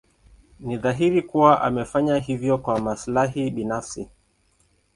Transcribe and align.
Ni 0.59 0.77
dhahiri 0.77 1.21
kuwa 1.21 1.61
amefanya 1.61 2.17
hivyo 2.19 2.57
kwa 2.57 2.79
maslahi 2.79 3.49
binafsi. 3.51 4.09